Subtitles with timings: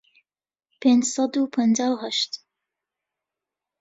[0.79, 2.31] پێنج سەد و پەنجا و هەشت